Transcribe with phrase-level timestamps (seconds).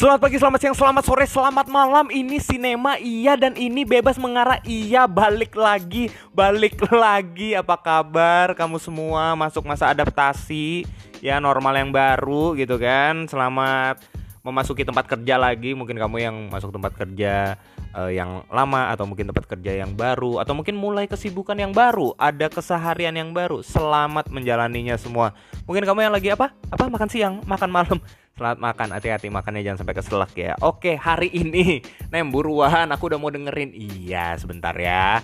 [0.00, 2.08] Selamat pagi, selamat siang, selamat sore, selamat malam.
[2.08, 4.56] Ini sinema iya dan ini bebas mengarah.
[4.64, 7.52] Iya Balik lagi, balik lagi.
[7.52, 9.36] Apa kabar kamu semua?
[9.36, 10.88] Masuk masa adaptasi
[11.20, 13.28] Ya normal yang baru gitu kan?
[13.28, 14.00] Selamat
[14.40, 17.60] memasuki tempat kerja lagi Mungkin kamu yang masuk tempat kerja
[17.94, 22.14] uh, yang lama atau mungkin tempat kerja yang baru atau mungkin mulai kesibukan yang baru,
[22.16, 23.62] ada keseharian yang baru.
[23.64, 25.34] Selamat menjalaninya semua.
[25.66, 26.54] Mungkin kamu yang lagi apa?
[26.70, 27.98] Apa makan siang, makan malam.
[28.40, 30.56] Selamat makan, hati-hati makannya jangan sampai keselak ya.
[30.64, 33.74] Oke, hari ini Nem buruan, aku udah mau dengerin.
[33.76, 35.20] Iya, sebentar ya.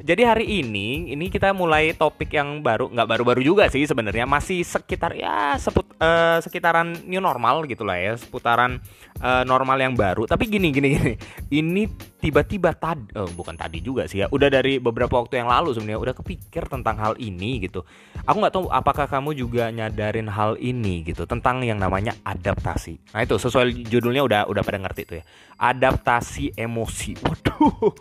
[0.00, 4.64] Jadi hari ini ini kita mulai topik yang baru, nggak baru-baru juga sih sebenarnya, masih
[4.64, 8.80] sekitar ya seput, uh, sekitaran new normal gitulah ya, seputaran
[9.20, 10.24] uh, normal yang baru.
[10.24, 11.14] Tapi gini gini gini,
[11.52, 11.82] ini
[12.20, 16.00] tiba-tiba tadi, uh, bukan tadi juga sih ya, udah dari beberapa waktu yang lalu sebenarnya
[16.04, 17.82] udah kepikir tentang hal ini gitu.
[18.28, 23.00] Aku nggak tahu apakah kamu juga nyadarin hal ini gitu tentang yang namanya adaptasi.
[23.16, 25.24] Nah itu sesuai judulnya udah udah pada ngerti tuh ya,
[25.56, 27.16] adaptasi emosi.
[27.24, 27.96] Waduh,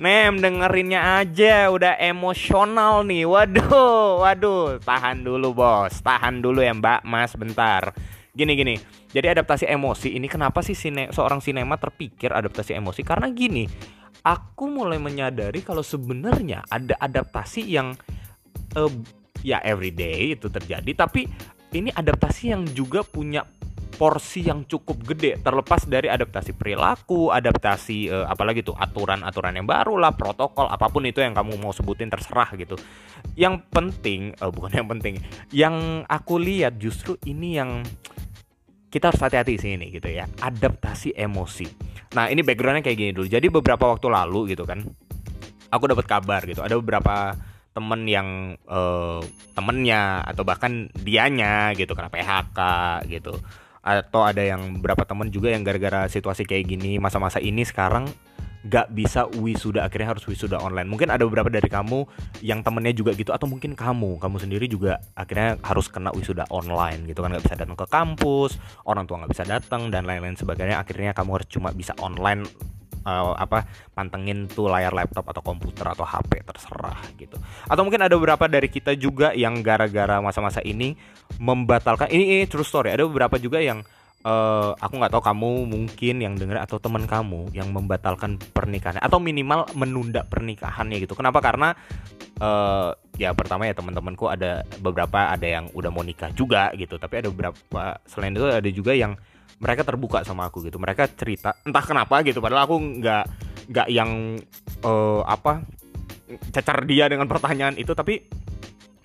[0.00, 3.28] nem dengerinnya aja udah emosional nih.
[3.28, 7.92] Waduh, waduh, tahan dulu bos, tahan dulu ya Mbak, Mas, bentar.
[8.38, 8.78] Gini gini.
[9.10, 13.02] Jadi adaptasi emosi ini kenapa sih sine, seorang sinema terpikir adaptasi emosi?
[13.02, 13.66] Karena gini,
[14.22, 17.98] aku mulai menyadari kalau sebenarnya ada adaptasi yang
[18.78, 18.92] uh,
[19.42, 21.26] ya everyday itu terjadi, tapi
[21.74, 23.42] ini adaptasi yang juga punya
[23.98, 29.98] porsi yang cukup gede terlepas dari adaptasi perilaku, adaptasi uh, apalagi tuh aturan-aturan yang baru
[29.98, 32.78] lah, protokol apa pun itu yang kamu mau sebutin terserah gitu.
[33.34, 35.18] Yang penting uh, bukan yang penting,
[35.50, 37.82] yang aku lihat justru ini yang
[38.88, 41.68] kita harus hati-hati sih ini gitu ya, adaptasi emosi.
[42.16, 43.28] Nah, ini backgroundnya kayak gini dulu.
[43.28, 44.80] Jadi beberapa waktu lalu gitu kan,
[45.68, 47.36] aku dapat kabar gitu, ada beberapa
[47.76, 48.28] temen yang
[48.66, 49.22] uh,
[49.54, 52.58] temennya atau bahkan dianya gitu karena PHK
[53.06, 53.38] gitu
[53.78, 58.10] atau ada yang berapa temen juga yang gara-gara situasi kayak gini masa-masa ini sekarang
[58.68, 62.04] gak bisa wisuda akhirnya harus wisuda online mungkin ada beberapa dari kamu
[62.44, 67.08] yang temennya juga gitu atau mungkin kamu kamu sendiri juga akhirnya harus kena wisuda online
[67.08, 70.76] gitu kan gak bisa datang ke kampus orang tua gak bisa datang dan lain-lain sebagainya
[70.76, 72.44] akhirnya kamu harus cuma bisa online
[73.08, 73.64] uh, apa
[73.96, 77.36] pantengin tuh layar laptop atau komputer atau HP terserah gitu.
[77.68, 80.96] Atau mungkin ada beberapa dari kita juga yang gara-gara masa-masa ini
[81.40, 82.92] membatalkan ini, ini true story.
[82.92, 83.80] Ada beberapa juga yang
[84.28, 89.16] uh, aku nggak tahu kamu mungkin yang denger atau teman kamu yang membatalkan pernikahannya atau
[89.16, 91.16] minimal menunda pernikahannya gitu.
[91.16, 91.40] Kenapa?
[91.40, 91.72] Karena
[92.44, 97.00] uh, ya pertama ya teman-temanku ada beberapa ada yang udah mau nikah juga gitu.
[97.00, 99.16] Tapi ada beberapa selain itu ada juga yang
[99.58, 103.24] mereka terbuka sama aku gitu mereka cerita entah kenapa gitu padahal aku nggak
[103.74, 104.38] nggak yang
[104.86, 105.66] uh, apa
[106.54, 108.22] cacar dia dengan pertanyaan itu tapi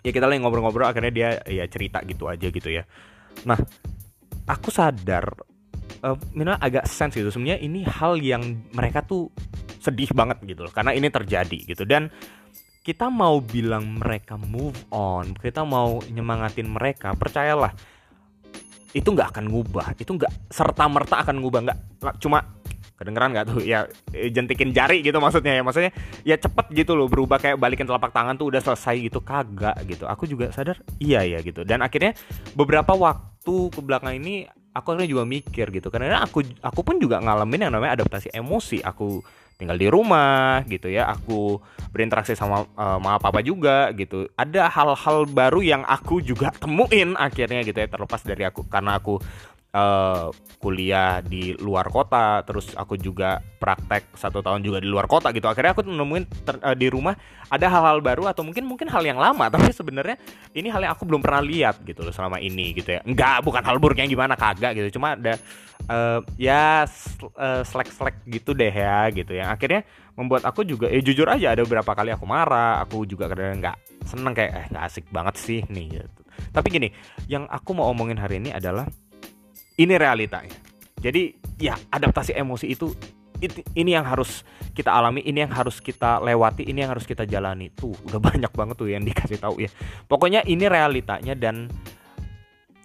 [0.06, 2.86] ya kita lagi ngobrol-ngobrol akhirnya dia ya cerita gitu aja gitu ya
[3.50, 3.58] nah
[4.48, 5.26] aku sadar
[6.04, 7.32] uh, minimal agak sense gitu.
[7.32, 9.32] Sebenarnya ini hal yang mereka tuh
[9.84, 11.84] sedih banget gitu loh karena ini terjadi gitu.
[11.88, 12.12] Dan
[12.84, 17.72] kita mau bilang mereka move on kita mau nyemangatin mereka percayalah
[18.94, 19.98] itu nggak akan ngubah.
[19.98, 21.60] Itu nggak serta merta akan ngubah.
[21.66, 21.78] Nggak
[22.22, 22.46] cuma
[22.94, 23.60] kedengeran nggak tuh?
[23.66, 25.64] Ya eh, jentikin jari gitu maksudnya ya.
[25.66, 29.20] Maksudnya ya cepet gitu loh berubah kayak balikin telapak tangan tuh udah selesai gitu.
[29.26, 30.06] Kagak gitu.
[30.06, 31.66] Aku juga sadar iya ya gitu.
[31.66, 32.14] Dan akhirnya
[32.54, 35.88] beberapa waktu ke belakang ini aku akhirnya juga mikir gitu.
[35.94, 38.82] Karena aku aku pun juga ngalamin yang namanya adaptasi emosi.
[38.82, 39.22] Aku
[39.60, 41.08] tinggal di rumah gitu ya.
[41.14, 41.62] Aku
[41.94, 44.26] berinteraksi sama uh, mama papa juga gitu.
[44.34, 49.22] Ada hal-hal baru yang aku juga temuin akhirnya gitu ya terlepas dari aku karena aku
[49.74, 50.30] uh,
[50.62, 55.50] kuliah di luar kota terus aku juga praktek satu tahun juga di luar kota gitu.
[55.50, 57.18] Akhirnya aku nemuin ter, uh, di rumah
[57.52, 60.16] ada hal-hal baru atau mungkin mungkin hal yang lama tapi sebenarnya
[60.56, 63.02] ini hal yang aku belum pernah lihat gitu loh selama ini gitu ya.
[63.04, 64.40] Enggak bukan hal buruk yang gimana?
[64.40, 65.02] Kagak gitu.
[65.02, 65.36] Cuma ada
[65.92, 66.88] uh, ya
[67.36, 69.36] uh, slack-slack gitu deh ya gitu.
[69.36, 69.82] Yang akhirnya
[70.14, 74.06] membuat aku juga eh jujur aja ada beberapa kali aku marah aku juga kadang nggak
[74.06, 76.22] seneng kayak eh nggak asik banget sih nih gitu.
[76.54, 76.90] tapi gini
[77.26, 78.86] yang aku mau omongin hari ini adalah
[79.78, 80.56] ini realitanya
[81.04, 82.96] jadi ya adaptasi emosi itu
[83.76, 87.68] ini yang harus kita alami, ini yang harus kita lewati, ini yang harus kita jalani.
[87.76, 89.70] Tuh, udah banyak banget tuh yang dikasih tahu ya.
[90.08, 91.68] Pokoknya ini realitanya dan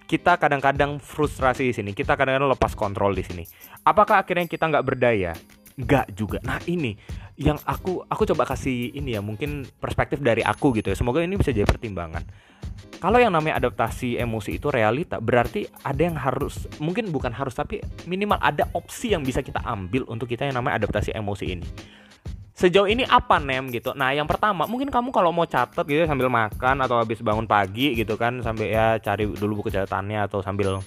[0.09, 3.43] kita kadang-kadang frustrasi di sini, kita kadang-kadang lepas kontrol di sini.
[3.85, 5.37] Apakah akhirnya kita nggak berdaya?
[5.79, 6.43] Nggak juga.
[6.43, 6.97] Nah ini
[7.39, 10.97] yang aku aku coba kasih ini ya mungkin perspektif dari aku gitu ya.
[10.97, 12.25] Semoga ini bisa jadi pertimbangan
[12.99, 17.79] kalau yang namanya adaptasi emosi itu realita berarti ada yang harus mungkin bukan harus tapi
[18.03, 21.67] minimal ada opsi yang bisa kita ambil untuk kita yang namanya adaptasi emosi ini.
[22.59, 23.95] Sejauh ini apa nem gitu?
[23.95, 27.95] Nah yang pertama mungkin kamu kalau mau catat gitu sambil makan atau habis bangun pagi
[27.95, 30.83] gitu kan sambil ya cari dulu buku catatannya atau sambil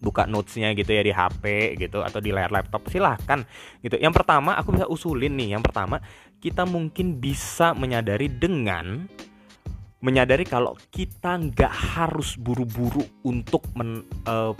[0.00, 3.44] buka notesnya gitu ya di HP gitu atau di layar laptop silahkan
[3.84, 4.00] gitu.
[4.00, 6.00] Yang pertama aku bisa usulin nih yang pertama
[6.40, 9.04] kita mungkin bisa menyadari dengan
[10.04, 14.52] menyadari kalau kita nggak harus buru-buru untuk men, uh,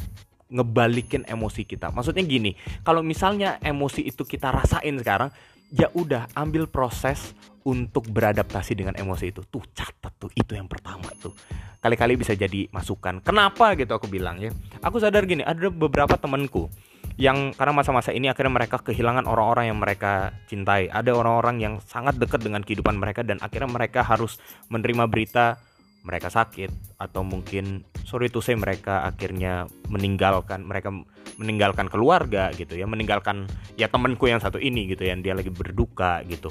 [0.49, 1.93] ngebalikin emosi kita.
[1.93, 5.29] Maksudnya gini kalau misalnya emosi itu kita rasain sekarang
[5.69, 7.37] ya udah ambil proses
[7.69, 9.44] untuk beradaptasi dengan emosi itu.
[9.44, 11.37] Tuh catat tuh itu yang pertama tuh.
[11.85, 13.20] Kali-kali bisa jadi masukan.
[13.20, 14.49] Kenapa gitu aku bilang ya?
[14.81, 16.73] Aku sadar gini ada beberapa temanku
[17.15, 20.91] yang karena masa-masa ini akhirnya mereka kehilangan orang-orang yang mereka cintai.
[20.91, 25.63] Ada orang-orang yang sangat dekat dengan kehidupan mereka dan akhirnya mereka harus menerima berita
[26.05, 30.93] mereka sakit atau mungkin sorry to say mereka akhirnya meninggalkan mereka
[31.41, 33.49] meninggalkan keluarga gitu ya meninggalkan
[33.81, 36.51] ya temanku yang satu ini gitu yang dia lagi berduka gitu.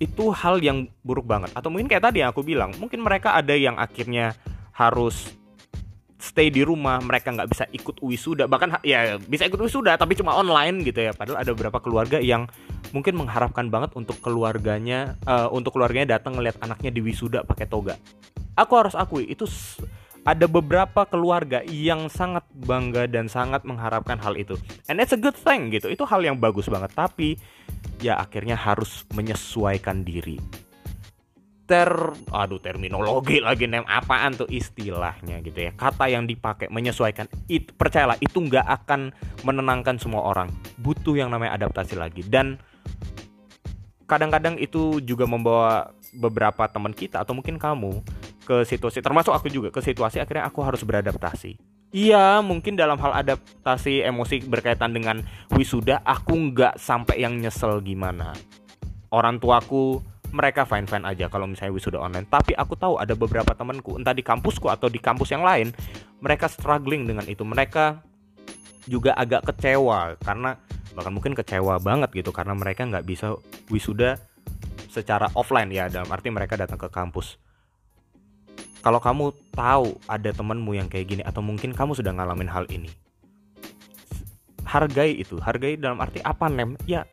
[0.00, 1.52] Itu hal yang buruk banget.
[1.52, 4.32] Atau mungkin kayak tadi yang aku bilang mungkin mereka ada yang akhirnya
[4.72, 5.36] harus
[6.26, 8.50] stay di rumah mereka nggak bisa ikut wisuda.
[8.50, 11.14] Bahkan ya bisa ikut wisuda tapi cuma online gitu ya.
[11.14, 12.50] Padahal ada beberapa keluarga yang
[12.90, 17.94] mungkin mengharapkan banget untuk keluarganya uh, untuk keluarganya datang ngeliat anaknya di wisuda pakai toga.
[18.58, 19.46] Aku harus akui itu
[20.26, 24.58] ada beberapa keluarga yang sangat bangga dan sangat mengharapkan hal itu.
[24.90, 26.90] And it's a good thing gitu itu hal yang bagus banget.
[26.98, 27.38] Tapi
[28.02, 30.65] ya akhirnya harus menyesuaikan diri
[31.66, 31.90] ter
[32.30, 35.74] aduh terminologi lagi nem apaan tuh istilahnya gitu ya.
[35.74, 39.10] Kata yang dipakai menyesuaikan itu percayalah itu nggak akan
[39.42, 40.46] menenangkan semua orang.
[40.78, 42.22] Butuh yang namanya adaptasi lagi.
[42.22, 42.62] Dan
[44.06, 48.06] kadang-kadang itu juga membawa beberapa teman kita atau mungkin kamu
[48.46, 51.58] ke situasi termasuk aku juga ke situasi akhirnya aku harus beradaptasi.
[51.94, 55.22] Iya, mungkin dalam hal adaptasi emosi berkaitan dengan
[55.54, 58.34] wisuda, aku nggak sampai yang nyesel gimana.
[59.08, 60.02] Orang tuaku
[60.36, 62.28] mereka fine fine aja kalau misalnya wisuda online.
[62.28, 65.72] Tapi aku tahu ada beberapa temanku, entah di kampusku atau di kampus yang lain,
[66.20, 67.40] mereka struggling dengan itu.
[67.40, 68.04] Mereka
[68.86, 70.60] juga agak kecewa karena
[70.96, 73.36] bahkan mungkin kecewa banget gitu karena mereka nggak bisa
[73.68, 74.16] wisuda
[74.88, 77.36] secara offline ya dalam arti mereka datang ke kampus
[78.80, 82.88] kalau kamu tahu ada temanmu yang kayak gini atau mungkin kamu sudah ngalamin hal ini
[84.64, 87.04] hargai itu hargai dalam arti apa nem ya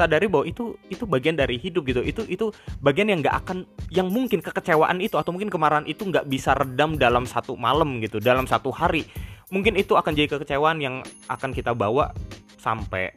[0.00, 2.00] sadari bahwa itu itu bagian dari hidup gitu.
[2.00, 2.48] Itu itu
[2.80, 6.96] bagian yang nggak akan yang mungkin kekecewaan itu atau mungkin kemarahan itu nggak bisa redam
[6.96, 9.04] dalam satu malam gitu dalam satu hari.
[9.52, 12.16] Mungkin itu akan jadi kekecewaan yang akan kita bawa
[12.56, 13.12] sampai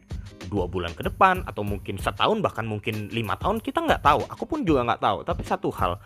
[0.52, 3.64] dua bulan ke depan atau mungkin setahun bahkan mungkin lima tahun.
[3.64, 4.22] Kita nggak tahu.
[4.28, 5.18] Aku pun juga nggak tahu.
[5.24, 6.02] Tapi satu hal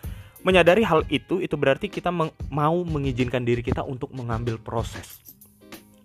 [0.45, 5.19] menyadari hal itu itu berarti kita meng mau mengizinkan diri kita untuk mengambil proses.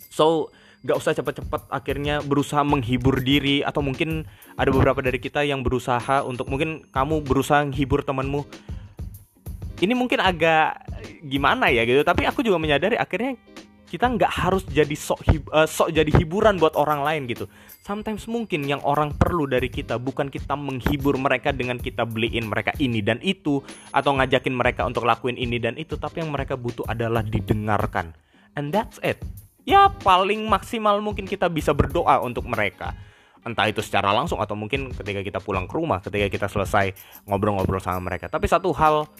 [0.09, 0.49] So
[0.83, 4.27] gak usah cepet-cepet akhirnya berusaha menghibur diri atau mungkin
[4.59, 8.43] ada beberapa dari kita yang berusaha untuk mungkin kamu berusaha menghibur temanmu.
[9.83, 10.79] Ini mungkin agak
[11.27, 13.35] gimana ya gitu tapi aku juga menyadari akhirnya
[13.91, 17.47] kita nggak harus jadi sok hib uh, sok jadi hiburan buat orang lain gitu.
[17.85, 22.75] Sometimes mungkin yang orang perlu dari kita bukan kita menghibur mereka dengan kita beliin mereka
[22.83, 23.63] ini dan itu
[23.95, 28.17] atau ngajakin mereka untuk lakuin ini dan itu tapi yang mereka butuh adalah didengarkan.
[28.57, 29.21] And that's it
[29.63, 32.95] ya paling maksimal mungkin kita bisa berdoa untuk mereka
[33.43, 36.95] entah itu secara langsung atau mungkin ketika kita pulang ke rumah ketika kita selesai
[37.27, 39.11] ngobrol-ngobrol sama mereka tapi satu hal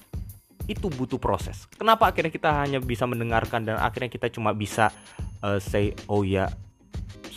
[0.71, 1.67] itu butuh proses.
[1.75, 4.95] Kenapa akhirnya kita hanya bisa mendengarkan dan akhirnya kita cuma bisa
[5.43, 6.51] uh, say oh ya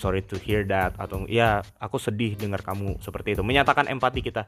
[0.05, 3.41] sorry to hear that atau ya aku sedih dengar kamu seperti itu.
[3.41, 4.45] Menyatakan empati kita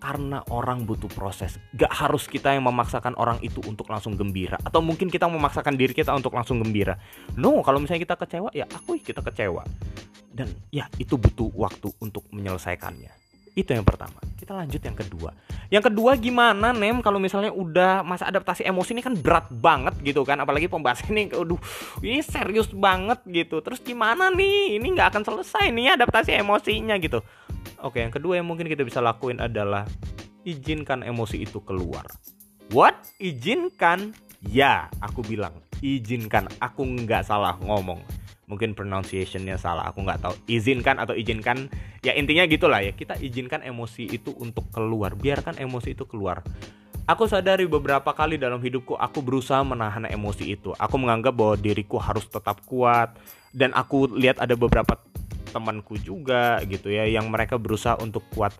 [0.00, 1.60] karena orang butuh proses.
[1.76, 5.92] Gak harus kita yang memaksakan orang itu untuk langsung gembira atau mungkin kita memaksakan diri
[5.92, 6.96] kita untuk langsung gembira.
[7.36, 9.60] No, kalau misalnya kita kecewa ya aku kita kecewa.
[10.32, 13.25] Dan ya itu butuh waktu untuk menyelesaikannya.
[13.56, 14.20] Itu yang pertama.
[14.36, 15.32] Kita lanjut yang kedua.
[15.72, 20.28] Yang kedua gimana Nem kalau misalnya udah masa adaptasi emosi ini kan berat banget gitu
[20.28, 20.36] kan.
[20.44, 21.56] Apalagi pembahasan ini aduh
[22.04, 23.64] ini serius banget gitu.
[23.64, 24.76] Terus gimana nih?
[24.76, 27.24] Ini nggak akan selesai nih adaptasi emosinya gitu.
[27.80, 29.88] Oke, yang kedua yang mungkin kita bisa lakuin adalah
[30.44, 32.04] izinkan emosi itu keluar.
[32.76, 33.08] What?
[33.16, 34.12] Izinkan?
[34.44, 36.52] Ya, aku bilang izinkan.
[36.60, 38.04] Aku nggak salah ngomong
[38.46, 40.34] mungkin pronunciationnya salah aku nggak tahu.
[40.50, 41.70] Izinkan atau izinkan
[42.02, 45.14] ya intinya gitulah ya kita izinkan emosi itu untuk keluar.
[45.14, 46.42] Biarkan emosi itu keluar.
[47.06, 50.74] Aku sadari beberapa kali dalam hidupku aku berusaha menahan emosi itu.
[50.74, 53.14] Aku menganggap bahwa diriku harus tetap kuat
[53.54, 54.98] dan aku lihat ada beberapa
[55.54, 58.50] temanku juga gitu ya yang mereka berusaha untuk kuat.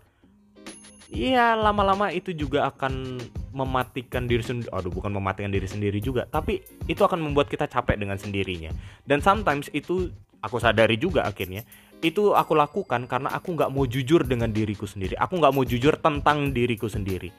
[1.10, 3.18] Iya lama-lama itu juga akan
[3.56, 7.96] mematikan diri sendiri aduh bukan mematikan diri sendiri juga tapi itu akan membuat kita capek
[7.96, 8.68] dengan sendirinya.
[9.08, 10.12] Dan sometimes itu
[10.44, 11.64] aku sadari juga akhirnya
[12.04, 15.16] itu aku lakukan karena aku nggak mau jujur dengan diriku sendiri.
[15.16, 17.32] Aku nggak mau jujur tentang diriku sendiri.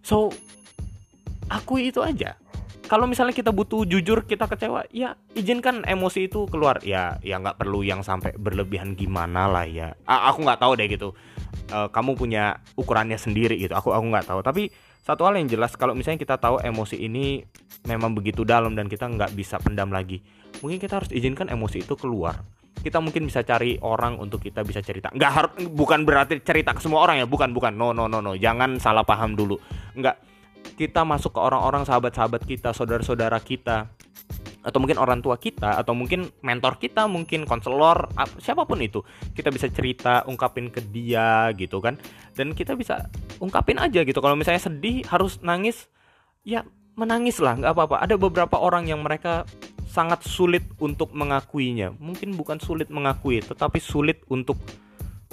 [0.00, 0.32] So
[1.52, 2.40] aku itu aja.
[2.88, 6.80] Kalau misalnya kita butuh jujur kita kecewa ya izinkan emosi itu keluar.
[6.84, 9.92] Ya ya nggak perlu yang sampai berlebihan gimana lah ya.
[10.08, 11.08] A aku nggak tahu deh gitu.
[11.72, 13.72] Uh, kamu punya ukurannya sendiri gitu.
[13.72, 14.40] Aku aku nggak tahu.
[14.44, 17.42] Tapi satu hal yang jelas kalau misalnya kita tahu emosi ini
[17.90, 20.22] memang begitu dalam dan kita nggak bisa pendam lagi
[20.62, 22.44] mungkin kita harus izinkan emosi itu keluar.
[22.72, 25.12] Kita mungkin bisa cari orang untuk kita bisa cerita.
[25.12, 27.74] Nggak harus bukan berarti cerita ke semua orang ya bukan bukan.
[27.74, 28.34] No no no no.
[28.34, 29.58] Jangan salah paham dulu.
[29.94, 30.16] Nggak.
[30.72, 33.92] Kita masuk ke orang-orang sahabat-sahabat kita, saudara-saudara kita,
[34.62, 38.06] atau mungkin orang tua kita, atau mungkin mentor kita, mungkin konselor,
[38.38, 39.02] siapa pun itu,
[39.34, 41.98] kita bisa cerita, ungkapin ke dia gitu kan,
[42.38, 43.10] dan kita bisa
[43.42, 44.22] ungkapin aja gitu.
[44.22, 45.90] Kalau misalnya sedih, harus nangis,
[46.46, 46.62] ya
[46.94, 48.06] menangis lah, nggak apa-apa.
[48.06, 49.42] Ada beberapa orang yang mereka
[49.90, 51.92] sangat sulit untuk mengakuinya.
[51.98, 54.56] Mungkin bukan sulit mengakui, tetapi sulit untuk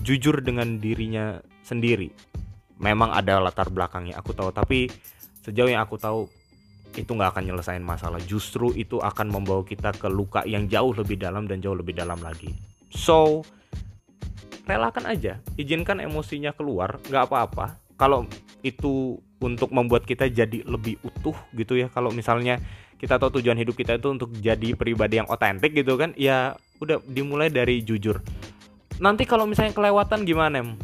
[0.02, 2.10] jujur dengan dirinya sendiri.
[2.82, 4.90] Memang ada latar belakangnya, aku tahu, tapi
[5.46, 6.32] sejauh yang aku tahu
[6.98, 8.18] itu nggak akan nyelesain masalah.
[8.24, 12.18] Justru itu akan membawa kita ke luka yang jauh lebih dalam dan jauh lebih dalam
[12.22, 12.50] lagi.
[12.90, 13.46] So
[14.66, 15.42] relakan aja.
[15.58, 17.78] Izinkan emosinya keluar nggak apa-apa.
[18.00, 18.26] Kalau
[18.66, 21.88] itu untuk membuat kita jadi lebih utuh gitu ya.
[21.90, 22.60] Kalau misalnya
[23.00, 27.00] kita tahu tujuan hidup kita itu untuk jadi pribadi yang otentik gitu kan ya udah
[27.08, 28.20] dimulai dari jujur.
[29.00, 30.76] Nanti kalau misalnya kelewatan gimana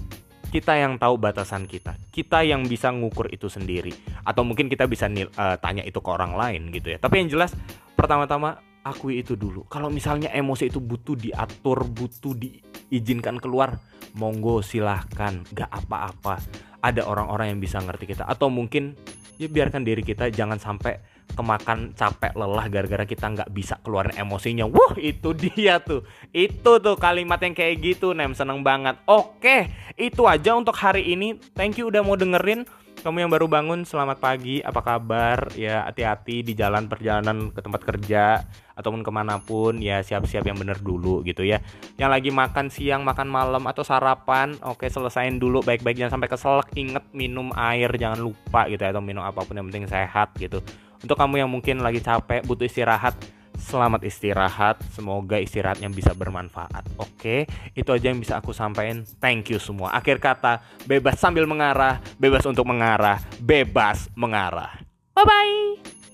[0.47, 1.97] kita yang tahu batasan kita.
[2.13, 3.91] Kita yang bisa ngukur itu sendiri.
[4.23, 6.97] Atau mungkin kita bisa uh, tanya itu ke orang lain gitu ya.
[7.01, 7.51] Tapi yang jelas
[7.93, 9.65] pertama-tama akui itu dulu.
[9.65, 13.77] Kalau misalnya emosi itu butuh diatur butuh diizinkan keluar
[14.15, 15.41] monggo silahkan.
[15.51, 16.39] Gak apa-apa.
[16.85, 18.29] Ada orang-orang yang bisa ngerti kita.
[18.29, 18.93] Atau mungkin
[19.35, 24.69] ya biarkan diri kita jangan sampai kemakan capek lelah gara-gara kita nggak bisa keluarin emosinya.
[24.69, 26.05] Wah itu dia tuh.
[26.29, 28.95] Itu tuh kalimat yang kayak gitu nem seneng banget.
[29.09, 31.35] Oke itu aja untuk hari ini.
[31.57, 32.63] Thank you udah mau dengerin.
[32.95, 34.65] Kamu yang baru bangun selamat pagi.
[34.65, 35.53] Apa kabar?
[35.53, 38.41] Ya hati-hati di jalan perjalanan ke tempat kerja
[38.73, 39.77] ataupun ke mana pun.
[39.77, 41.61] Ya siap-siap yang bener dulu gitu ya.
[42.01, 45.61] Yang lagi makan siang makan malam atau sarapan oke selesain dulu.
[45.61, 46.67] Baik-baik jangan sampai keselak.
[46.73, 50.63] Inget minum air jangan lupa gitu ya atau minum apa pun yang penting sehat gitu
[51.01, 53.15] untuk kamu yang mungkin lagi capek, butuh istirahat,
[53.57, 54.79] selamat istirahat.
[54.93, 56.85] Semoga istirahatnya bisa bermanfaat.
[56.99, 59.07] Oke, itu aja yang bisa aku sampaikan.
[59.17, 59.95] Thank you semua.
[59.95, 64.77] Akhir kata, bebas sambil mengarah, bebas untuk mengarah, bebas mengarah.
[65.15, 66.04] Bye bye.